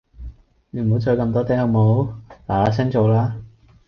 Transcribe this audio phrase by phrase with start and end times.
[0.71, 1.73] 你唔好再咁多嗲好唔
[2.07, 3.35] 好，嗱嗱聲做啦